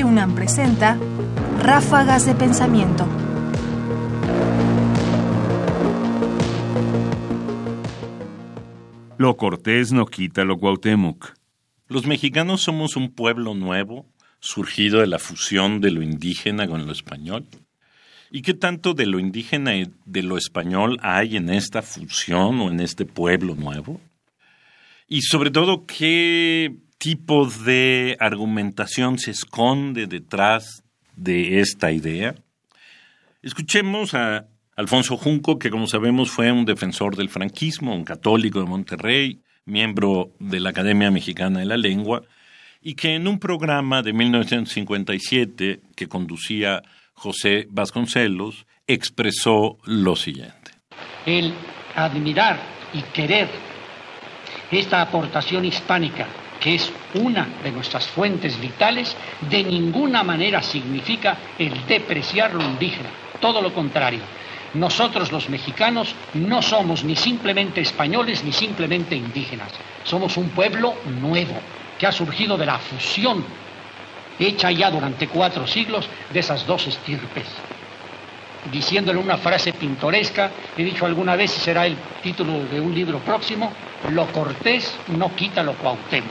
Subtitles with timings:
[0.00, 0.98] Radio UNAM presenta
[1.58, 3.06] Ráfagas de Pensamiento.
[9.18, 11.34] Lo cortés no quita lo Cuauhtémoc.
[11.86, 14.06] Los mexicanos somos un pueblo nuevo,
[14.38, 17.46] surgido de la fusión de lo indígena con lo español.
[18.30, 22.70] ¿Y qué tanto de lo indígena y de lo español hay en esta fusión o
[22.70, 24.00] en este pueblo nuevo?
[25.06, 30.84] Y sobre todo, ¿qué tipo de argumentación se esconde detrás
[31.16, 32.34] de esta idea?
[33.42, 34.46] Escuchemos a
[34.76, 40.32] Alfonso Junco, que como sabemos fue un defensor del franquismo, un católico de Monterrey, miembro
[40.38, 42.22] de la Academia Mexicana de la Lengua,
[42.82, 46.82] y que en un programa de 1957 que conducía
[47.14, 50.72] José Vasconcelos expresó lo siguiente.
[51.24, 51.54] El
[51.94, 52.60] admirar
[52.92, 53.48] y querer
[54.78, 56.26] esta aportación hispánica,
[56.60, 63.08] que es una de nuestras fuentes vitales, de ninguna manera significa el depreciar lo indígena,
[63.40, 64.20] todo lo contrario.
[64.74, 69.72] Nosotros los mexicanos no somos ni simplemente españoles ni simplemente indígenas,
[70.04, 71.54] somos un pueblo nuevo
[71.98, 73.44] que ha surgido de la fusión
[74.38, 77.46] hecha ya durante cuatro siglos de esas dos estirpes.
[78.70, 83.18] Diciéndole una frase pintoresca, he dicho alguna vez y será el título de un libro
[83.20, 83.72] próximo,
[84.12, 86.30] lo cortés no quita lo cuauhtémoc.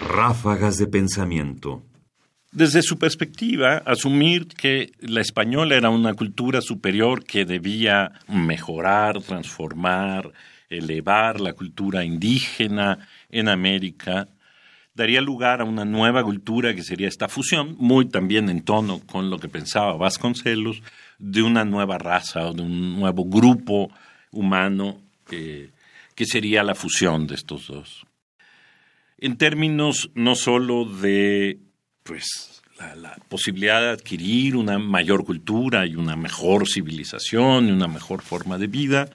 [0.00, 1.82] Ráfagas de pensamiento.
[2.50, 10.32] Desde su perspectiva, asumir que la española era una cultura superior que debía mejorar, transformar,
[10.70, 14.28] elevar la cultura indígena en América,
[14.94, 19.30] daría lugar a una nueva cultura que sería esta fusión, muy también en tono con
[19.30, 20.82] lo que pensaba Vasconcelos,
[21.18, 23.90] de una nueva raza o de un nuevo grupo
[24.32, 25.00] humano
[25.30, 25.70] eh,
[26.14, 28.04] que sería la fusión de estos dos.
[29.18, 31.58] En términos no solo de
[32.02, 37.88] pues, la, la posibilidad de adquirir una mayor cultura y una mejor civilización y una
[37.88, 39.10] mejor forma de vida,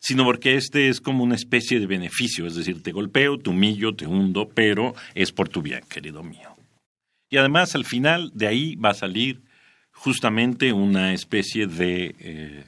[0.00, 3.94] sino porque este es como una especie de beneficio, es decir, te golpeo, te humillo,
[3.94, 6.56] te hundo, pero es por tu bien, querido mío.
[7.30, 9.42] Y además, al final, de ahí va a salir
[9.92, 12.64] justamente una especie de, eh,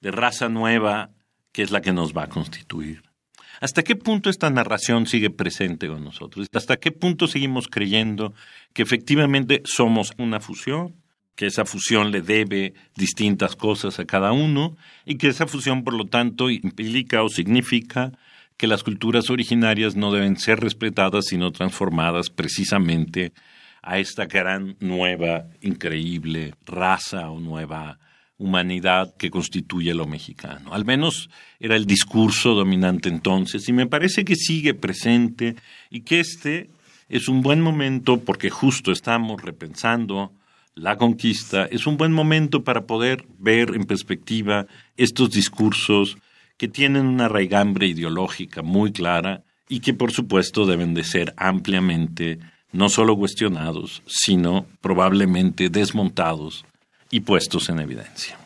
[0.00, 1.10] de raza nueva
[1.52, 3.02] que es la que nos va a constituir.
[3.60, 6.48] ¿Hasta qué punto esta narración sigue presente con nosotros?
[6.52, 8.34] ¿Hasta qué punto seguimos creyendo
[8.72, 10.96] que efectivamente somos una fusión?
[11.34, 15.94] Que esa fusión le debe distintas cosas a cada uno y que esa fusión, por
[15.94, 18.12] lo tanto, implica o significa
[18.56, 23.32] que las culturas originarias no deben ser respetadas, sino transformadas precisamente
[23.82, 27.98] a esta gran, nueva, increíble raza o nueva
[28.38, 30.72] humanidad que constituye lo mexicano.
[30.72, 31.30] Al menos
[31.60, 35.56] era el discurso dominante entonces y me parece que sigue presente
[35.90, 36.70] y que este
[37.08, 40.32] es un buen momento porque justo estamos repensando
[40.74, 46.16] la conquista, es un buen momento para poder ver en perspectiva estos discursos
[46.56, 52.38] que tienen una raigambre ideológica muy clara y que por supuesto deben de ser ampliamente
[52.72, 56.64] no solo cuestionados, sino probablemente desmontados
[57.10, 58.36] y puestos en evidencia.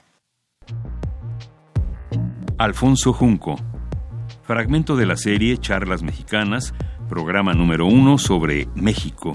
[2.58, 3.58] Alfonso Junco.
[4.42, 6.74] Fragmento de la serie Charlas Mexicanas,
[7.08, 9.34] programa número uno sobre México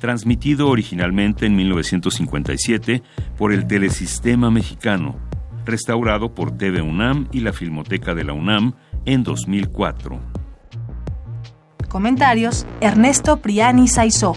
[0.00, 3.02] transmitido originalmente en 1957
[3.36, 5.16] por el Telesistema Mexicano,
[5.64, 8.74] restaurado por TV UNAM y la Filmoteca de la UNAM
[9.04, 10.20] en 2004.
[11.88, 14.36] Comentarios: Ernesto Priani Saizó.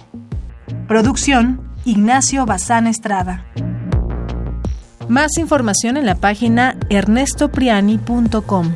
[0.88, 3.46] Producción: Ignacio Bazán Estrada.
[5.08, 8.75] Más información en la página ernestopriani.com.